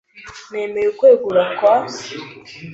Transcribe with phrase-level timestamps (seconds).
[0.51, 1.75] Nemeye ukwegura kwa.